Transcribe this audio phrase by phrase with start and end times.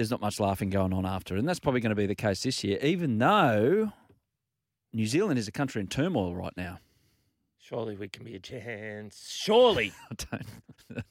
[0.00, 2.42] there's not much laughing going on after, and that's probably going to be the case
[2.42, 2.78] this year.
[2.80, 3.92] Even though
[4.94, 6.78] New Zealand is a country in turmoil right now.
[7.58, 9.28] Surely we can be a chance.
[9.30, 9.92] Surely.
[10.10, 11.04] I don't.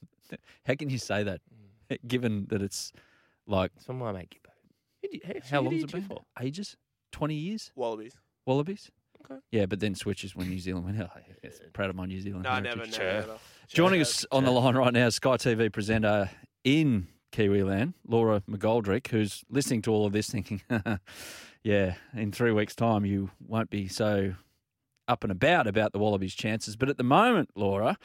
[0.66, 1.40] How can you say that,
[1.92, 2.00] mm.
[2.08, 2.92] given that it's
[3.46, 4.50] like That's what my mate Gibbo.
[5.04, 6.02] Who do you- how who long has it been?
[6.06, 6.22] for?
[6.42, 6.76] Ages,
[7.12, 7.72] twenty years.
[7.76, 8.18] Wallabies.
[8.48, 8.90] Wallabies.
[9.24, 9.40] Okay.
[9.52, 11.00] Yeah, but then switches when New Zealand went.
[11.00, 11.10] Oh,
[11.44, 12.46] yes, proud of my New Zealand.
[12.46, 12.76] No, heritage.
[12.76, 13.40] never, never, never.
[13.68, 16.32] Joining us on the line right now, Sky TV presenter
[16.64, 20.62] in Kiwiland, Laura McGoldrick, who's listening to all of this thinking,
[21.64, 24.34] yeah, in three weeks' time, you won't be so
[25.08, 26.76] up and about about the Wallabies' chances.
[26.76, 27.98] But at the moment, Laura,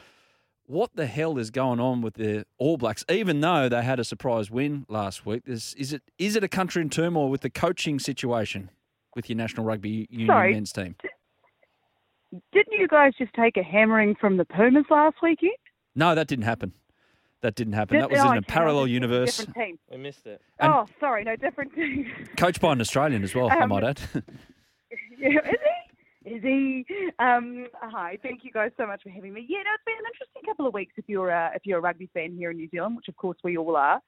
[0.65, 3.05] what the hell is going on with the All Blacks?
[3.09, 6.47] Even though they had a surprise win last week, is, is it is it a
[6.47, 8.69] country in turmoil with the coaching situation
[9.15, 10.53] with your National Rugby Union Sorry.
[10.53, 10.95] men's team?
[12.51, 15.53] Didn't you guys just take a hammering from the Pumas last weekend?
[15.95, 16.73] No, that didn't happen.
[17.45, 17.97] That didn't happen.
[17.97, 19.37] Did- that was oh, in a okay, parallel universe.
[19.37, 19.79] Different team.
[19.91, 20.41] We missed it.
[20.59, 22.11] And- oh, sorry, no different team.
[22.37, 24.01] Coached by an Australian as well, I Um, might add.
[25.19, 25.59] yeah, is
[26.23, 26.31] he?
[26.31, 26.85] Is he?
[27.19, 29.45] Um, hi, thank you guys so much for having me.
[29.47, 31.81] Yeah, no, it's been an interesting couple of weeks if you're a, if you're a
[31.81, 34.01] rugby fan here in New Zealand, which of course we all are.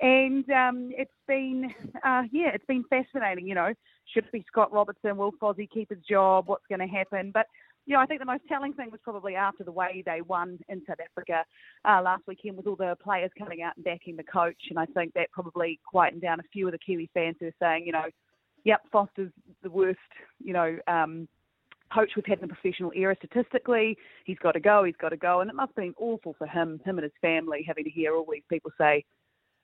[0.00, 1.72] And um, it's been,
[2.04, 3.46] uh, yeah, it's been fascinating.
[3.46, 3.72] You know,
[4.12, 5.16] should it be Scott Robertson?
[5.16, 6.48] Will Fozzie keep his job?
[6.48, 7.30] What's going to happen?
[7.32, 7.46] But
[7.86, 10.82] know, I think the most telling thing was probably after the way they won in
[10.86, 11.44] South Africa
[11.84, 14.56] uh, last weekend with all the players coming out and backing the coach.
[14.70, 17.54] And I think that probably quietened down a few of the Kiwi fans who are
[17.60, 18.04] saying, you know,
[18.64, 19.32] yep, Foster's
[19.62, 19.98] the worst,
[20.38, 21.28] you know, um,
[21.92, 23.96] coach we've had in the professional era statistically.
[24.24, 25.40] He's got to go, he's got to go.
[25.40, 28.14] And it must have been awful for him, him and his family, having to hear
[28.14, 29.04] all these people say,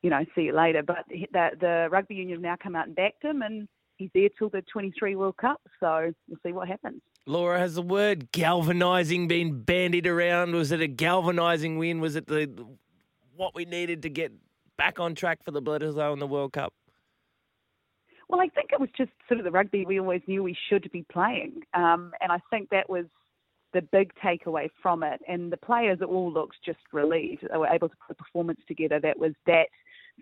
[0.03, 0.83] you know, see you later.
[0.83, 3.69] But the, the rugby union have now come out and backed him, and
[3.99, 5.61] he's there till the 23 World Cup.
[5.81, 7.03] So we'll see what happens.
[7.27, 10.55] Laura, has the word galvanising been bandied around?
[10.55, 12.01] Was it a galvanising win?
[12.01, 12.67] Was it the
[13.37, 14.33] what we needed to get
[14.77, 16.73] back on track for the Bledisloe in the World Cup?
[18.29, 20.91] Well, I think it was just sort of the rugby we always knew we should
[20.93, 21.63] be playing.
[21.75, 23.07] Um, and I think that was
[23.73, 25.21] the big takeaway from it.
[25.29, 27.47] And the players all looked just relieved.
[27.51, 29.69] They were able to put a performance together that was that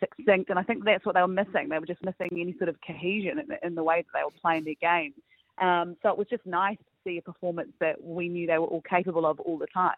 [0.01, 0.51] succinct.
[0.51, 1.69] And I think that's what they were missing.
[1.69, 4.31] They were just missing any sort of cohesion in, in the way that they were
[4.43, 5.15] playing their game.
[5.59, 8.67] Um, so it was just nice to see a performance that we knew they were
[8.67, 9.95] all capable of all the time.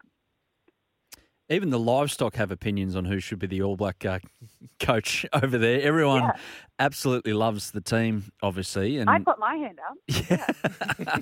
[1.50, 4.18] Even the livestock have opinions on who should be the All Black uh,
[4.80, 5.80] coach over there.
[5.80, 6.32] Everyone Yeah.
[6.78, 9.96] absolutely loves the team, obviously, and I put my hand up.
[10.98, 11.18] Yeah,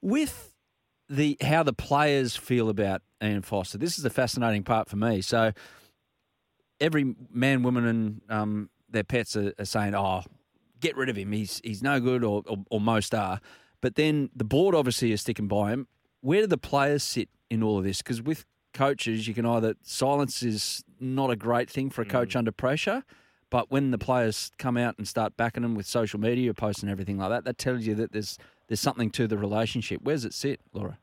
[0.00, 0.52] with
[1.08, 3.76] the how the players feel about Ian Foster.
[3.76, 5.20] This is the fascinating part for me.
[5.22, 5.52] So
[6.80, 10.22] every man, woman, and um, their pets are, are saying, "Oh,
[10.80, 11.32] get rid of him.
[11.32, 13.40] He's he's no good," or, or or most are.
[13.80, 15.88] But then the board obviously is sticking by him.
[16.20, 17.98] Where do the players sit in all of this?
[17.98, 22.34] Because with coaches, you can either silence is not a great thing for a coach
[22.34, 23.04] under pressure.
[23.50, 26.90] But when the players come out and start backing them with social media posts and
[26.90, 30.02] everything like that, that tells you that there's there's something to the relationship.
[30.02, 30.98] Where does it sit, Laura?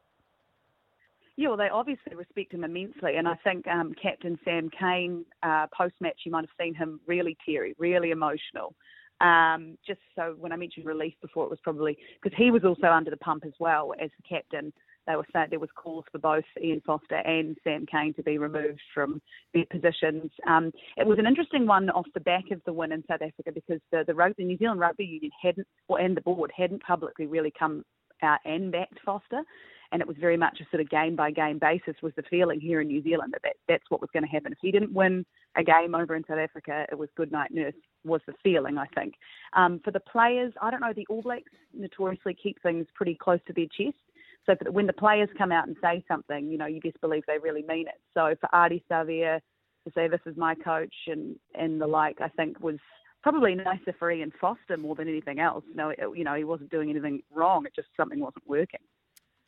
[1.37, 5.67] Yeah, well, they obviously respect him immensely, and I think um, Captain Sam Cane, uh,
[5.75, 8.75] post match, you might have seen him really teary, really emotional.
[9.21, 12.87] Um, just so when I mentioned relief before, it was probably because he was also
[12.87, 14.73] under the pump as well as the captain.
[15.07, 18.37] They were saying there was calls for both Ian Foster and Sam Cane to be
[18.37, 19.21] removed from
[19.53, 20.31] their positions.
[20.47, 23.51] Um, it was an interesting one off the back of the win in South Africa
[23.53, 27.53] because the, the rugby, New Zealand Rugby Union hadn't, and the board hadn't publicly really
[27.57, 27.83] come
[28.21, 29.43] out and backed Foster
[29.91, 32.59] and it was very much a sort of game by game basis was the feeling
[32.59, 34.51] here in New Zealand that, that that's what was going to happen.
[34.51, 35.25] If he didn't win
[35.57, 37.73] a game over in South Africa, it was good night nurse
[38.05, 39.15] was the feeling I think.
[39.53, 40.93] Um, for the players, I don't know.
[40.95, 43.97] The All Blacks notoriously keep things pretty close to their chest.
[44.45, 46.99] So for the, when the players come out and say something, you know, you best
[47.01, 47.99] believe they really mean it.
[48.13, 49.39] So for Ardie Savea
[49.85, 52.77] to say this is my coach and and the like, I think was
[53.23, 55.63] probably nicer for Ian Foster more than anything else.
[55.75, 57.65] No, it, you know, he wasn't doing anything wrong.
[57.65, 58.79] It just something wasn't working.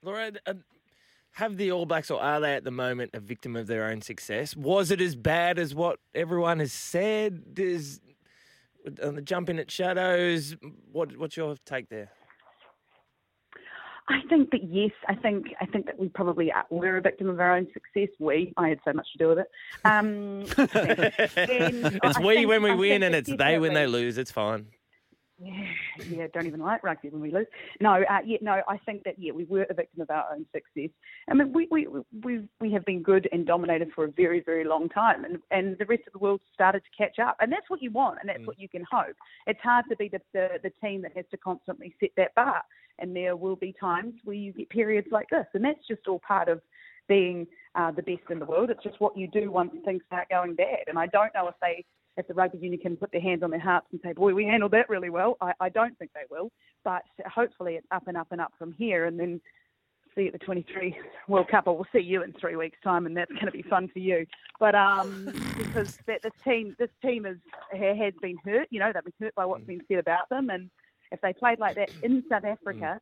[0.03, 0.53] Laura, uh,
[1.31, 4.01] Have the All Blacks, or are they at the moment a victim of their own
[4.01, 4.55] success?
[4.55, 7.43] Was it as bad as what everyone has said?
[7.57, 8.01] Is
[9.01, 10.55] on the jump in at shadows?
[10.91, 12.11] What what's your take there?
[14.09, 17.29] I think that yes, I think I think that we probably are, we're a victim
[17.29, 18.09] of our own success.
[18.19, 19.47] We, I had so much to do with it.
[19.85, 24.17] Um, it's we think, when we I win, and it's they when they lose.
[24.17, 24.67] It's fine.
[25.43, 25.63] Yeah,
[26.09, 27.47] yeah, don't even like rugby when we lose.
[27.81, 30.45] No, uh, yeah, no, I think that yeah, we were a victim of our own
[30.53, 30.89] success.
[31.29, 31.87] I mean, we we
[32.23, 35.77] we we have been good and dominated for a very very long time, and and
[35.77, 38.29] the rest of the world started to catch up, and that's what you want, and
[38.29, 39.15] that's what you can hope.
[39.47, 42.63] It's hard to be the, the the team that has to constantly set that bar,
[42.99, 46.19] and there will be times where you get periods like this, and that's just all
[46.19, 46.61] part of
[47.07, 48.69] being uh, the best in the world.
[48.69, 51.55] It's just what you do once things start going bad, and I don't know if
[51.61, 51.83] they
[52.17, 54.45] if the rugby union can put their hands on their hearts and say, boy, we
[54.45, 55.37] handled that really well.
[55.41, 56.51] I, I don't think they will,
[56.83, 59.41] but hopefully it's up and up and up from here and then
[60.15, 60.95] see you at the 23
[61.27, 63.63] World Cup or we'll see you in three weeks time and that's going to be
[63.63, 64.25] fun for you.
[64.59, 67.37] But um, because that, this team, this team is,
[67.71, 70.69] has been hurt, you know, they've been hurt by what's been said about them and
[71.11, 73.01] if they played like that in South Africa, at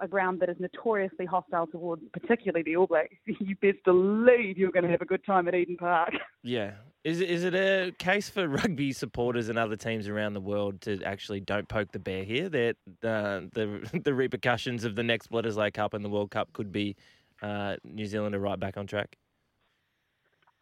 [0.00, 4.72] a ground that is notoriously hostile towards particularly the All Blacks, you best believe you're
[4.72, 6.12] going to have a good time at Eden Park.
[6.44, 6.72] Yeah.
[7.04, 10.80] Is it, is it a case for rugby supporters and other teams around the world
[10.80, 12.48] to actually don't poke the bear here?
[12.48, 16.72] That uh, the the repercussions of the next Bledisloe Cup and the World Cup could
[16.72, 16.96] be
[17.42, 19.16] uh, New Zealand are right back on track.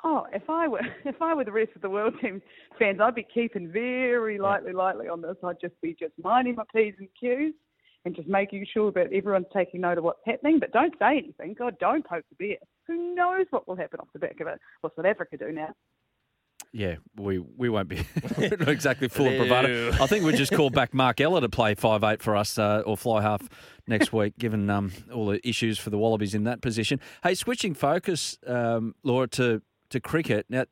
[0.05, 2.43] Oh, if I were if I were the rest of the world team
[2.79, 5.37] fans, I'd be keeping very lightly, lightly on this.
[5.43, 7.55] I'd just be just minding my p's and q's
[8.05, 10.59] and just making sure that everyone's taking note of what's happening.
[10.59, 11.55] But don't say anything.
[11.59, 12.57] God, don't poke the bear.
[12.87, 14.59] Who knows what will happen off the back of it?
[14.81, 15.75] What's South Africa do now?
[16.73, 17.97] Yeah, we we won't be
[18.39, 19.91] not exactly full of bravado.
[20.01, 22.83] I think we just called back Mark Ella to play five eight for us uh,
[22.87, 23.43] or fly half
[23.89, 27.01] next week, given um, all the issues for the Wallabies in that position.
[27.25, 30.47] Hey, switching focus, um, Laura, to to cricket.
[30.49, 30.67] Now,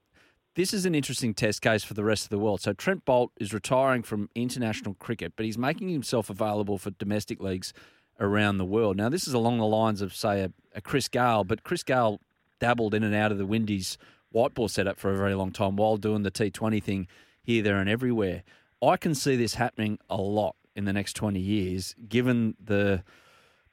[0.58, 2.60] this is an interesting test case for the rest of the world.
[2.60, 7.40] So Trent Boult is retiring from international cricket, but he's making himself available for domestic
[7.40, 7.72] leagues
[8.18, 8.96] around the world.
[8.96, 12.20] Now, this is along the lines of, say, a, a Chris Gayle, but Chris Gayle
[12.58, 13.98] dabbled in and out of the Windies
[14.30, 17.06] white ball setup for a very long time while doing the T20 thing
[17.40, 18.42] here, there, and everywhere.
[18.82, 23.04] I can see this happening a lot in the next 20 years, given the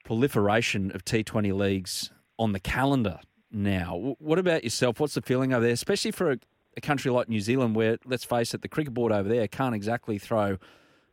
[0.03, 3.21] proliferation of T20 leagues on the calendar
[3.51, 4.15] now.
[4.19, 4.99] What about yourself?
[4.99, 6.37] What's the feeling over there, especially for a,
[6.77, 9.75] a country like New Zealand, where, let's face it, the cricket board over there can't
[9.75, 10.57] exactly throw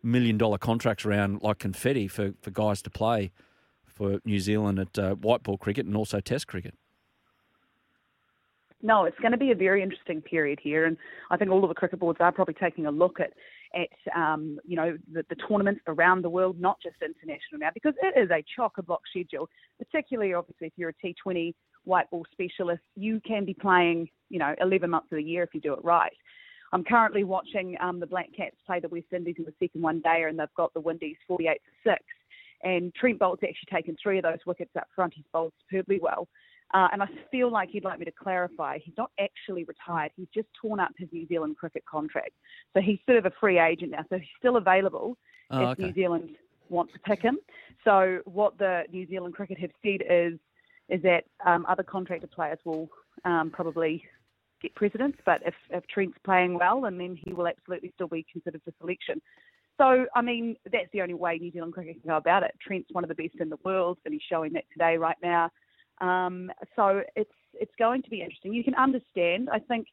[0.02, 3.30] million dollar contracts around like confetti for, for guys to play
[3.86, 6.74] for New Zealand at uh, white ball cricket and also Test cricket?
[8.84, 10.96] No, it's going to be a very interesting period here, and
[11.30, 13.32] I think all of the cricket boards are probably taking a look at
[13.74, 17.94] at um, you know the, the tournaments around the world, not just international now, because
[18.02, 19.48] it is a chock a block schedule.
[19.78, 24.54] Particularly, obviously, if you're a T20 white ball specialist, you can be playing you know
[24.60, 26.12] 11 months of the year if you do it right.
[26.72, 30.00] I'm currently watching um, the Black Caps play the West Indies in the second one
[30.00, 32.02] day, and they've got the Windies 48 to six.
[32.62, 35.12] And Trent Boult's actually taken three of those wickets up front.
[35.14, 36.28] He's bowled superbly well.
[36.72, 40.12] Uh, and I feel like he'd like me to clarify, he's not actually retired.
[40.16, 42.30] He's just torn up his New Zealand cricket contract.
[42.72, 44.06] So he's sort of a free agent now.
[44.08, 45.18] So he's still available
[45.52, 45.82] Oh, if okay.
[45.84, 46.30] New Zealand
[46.68, 47.38] want to pick him.
[47.84, 50.38] So what the New Zealand cricket have said is
[50.88, 52.88] is that um, other contracted players will
[53.24, 54.04] um, probably
[54.60, 55.16] get precedence.
[55.24, 58.72] But if, if Trent's playing well, and then he will absolutely still be considered for
[58.80, 59.20] selection.
[59.78, 62.52] So, I mean, that's the only way New Zealand cricket can go about it.
[62.60, 65.50] Trent's one of the best in the world, and he's showing that today, right now.
[66.00, 68.52] Um, so it's it's going to be interesting.
[68.52, 69.48] You can understand.
[69.52, 69.86] I think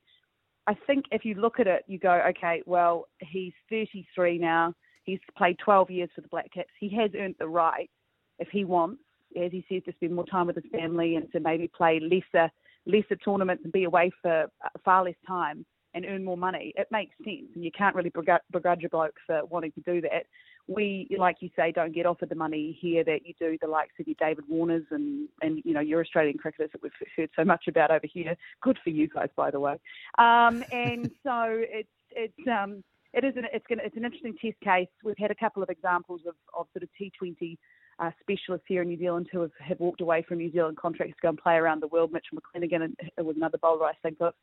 [0.67, 4.74] I think if you look at it, you go, okay, well, he's 33 now.
[5.03, 6.69] He's played 12 years for the Black Caps.
[6.79, 7.89] He has earned the right,
[8.38, 9.01] if he wants,
[9.36, 12.51] as he says, to spend more time with his family and to maybe play lesser
[12.86, 16.74] lesser tournaments and be away for uh, far less time and earn more money.
[16.75, 20.01] It makes sense, and you can't really begrudge, begrudge a bloke for wanting to do
[20.01, 20.25] that.
[20.67, 23.93] We, like you say, don't get offered the money here that you do the likes
[24.00, 27.43] of your David Warners and and you know your Australian cricketers that we've heard so
[27.43, 28.36] much about over here.
[28.62, 29.77] Good for you guys, by the way.
[30.19, 32.83] Um, and so it's it's um,
[33.13, 34.88] it is an, it's going it's an interesting test case.
[35.03, 37.57] We've had a couple of examples of, of sort of T20
[38.00, 41.15] uh, specialists here in New Zealand who have, have walked away from New Zealand contracts
[41.15, 42.12] to go and play around the world.
[42.12, 44.34] Mitchell McClenaghan and- uh, was another bowler I think of.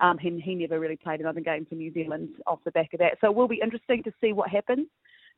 [0.00, 3.00] Um, he, he never really played another game for New Zealand off the back of
[3.00, 3.18] that.
[3.20, 4.86] So it will be interesting to see what happens.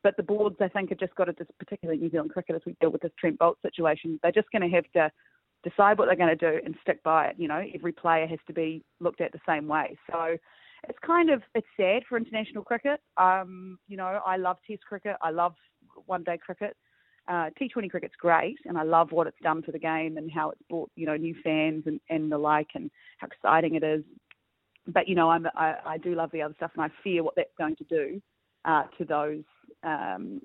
[0.03, 2.63] But the boards, I think, have just got to, just, particularly New Zealand cricket, as
[2.67, 5.11] we deal with this Trent Boult situation, they're just going to have to
[5.69, 7.37] decide what they're going to do and stick by it.
[7.39, 9.97] You know, every player has to be looked at the same way.
[10.11, 10.37] So
[10.89, 13.01] it's kind of it's sad for international cricket.
[13.17, 15.17] Um, you know, I love Test cricket.
[15.23, 15.55] I love
[16.07, 16.77] one day cricket.
[17.29, 20.51] Uh, T20 cricket's great, and I love what it's done for the game and how
[20.51, 24.03] it's brought you know new fans and, and the like, and how exciting it is.
[24.87, 27.35] But you know, I'm, I, I do love the other stuff, and I fear what
[27.37, 28.21] that's going to do
[28.65, 29.45] uh, to those
[29.85, 30.41] um,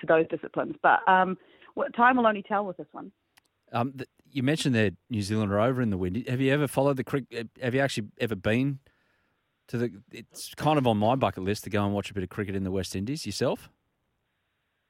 [0.00, 0.74] to those disciplines.
[0.82, 1.38] But um,
[1.74, 3.12] what, time will only tell with this one.
[3.72, 6.24] Um, the, you mentioned that New Zealand are over in the wind.
[6.28, 7.48] Have you ever followed the cricket?
[7.62, 8.80] Have you actually ever been
[9.68, 9.90] to the?
[10.10, 12.56] It's kind of on my bucket list to go and watch a bit of cricket
[12.56, 13.70] in the West Indies yourself.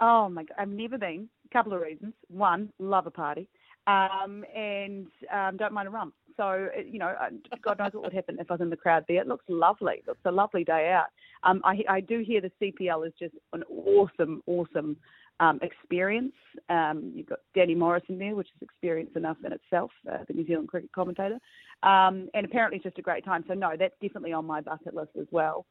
[0.00, 1.29] Oh my god, I've never been.
[1.50, 2.12] A couple of reasons.
[2.29, 3.49] One, love a party,
[3.87, 6.12] um, and um, don't mind a rum.
[6.37, 7.15] So you know,
[7.62, 9.23] God knows what would happen if I was in the crowd there.
[9.23, 9.95] It looks lovely.
[9.99, 11.07] It looks a lovely day out.
[11.45, 14.97] Um, I, I do hear the CPL is just an awesome, awesome
[15.41, 16.35] um, experience.
[16.69, 20.47] Um, you've got Danny Morrison there, which is experience enough in itself, uh, the New
[20.47, 21.38] Zealand cricket commentator.
[21.83, 23.45] Um, and apparently it's just a great time.
[23.49, 25.67] So no, that's definitely on my bucket list as well.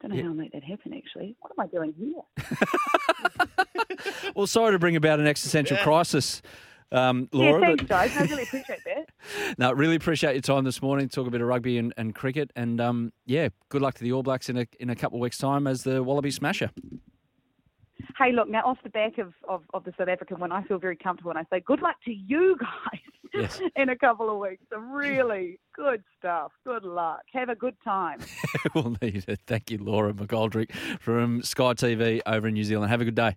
[0.00, 0.22] Don't know yeah.
[0.24, 0.92] how I'll make that happen.
[0.92, 2.46] Actually, what am I doing here?
[4.34, 5.84] well, sorry to bring about an existential yeah.
[5.84, 6.42] crisis.
[6.92, 8.16] Um, Laura, yeah, thanks, guys.
[8.16, 9.58] I really appreciate that.
[9.58, 11.08] no, really appreciate your time this morning.
[11.08, 14.12] Talk a bit of rugby and, and cricket, and um, yeah, good luck to the
[14.12, 16.70] All Blacks in a in a couple of weeks' time as the Wallaby Smasher.
[18.18, 20.78] Hey, look, now off the back of, of, of, the South African one, I feel
[20.78, 23.00] very comfortable and I say good luck to you guys
[23.32, 23.60] yes.
[23.76, 24.62] in a couple of weeks.
[24.72, 26.52] Some really good stuff.
[26.64, 27.22] Good luck.
[27.32, 28.20] Have a good time.
[28.74, 29.40] we'll need it.
[29.46, 32.90] Thank you, Laura McGoldrick from Sky TV over in New Zealand.
[32.90, 33.36] Have a good day.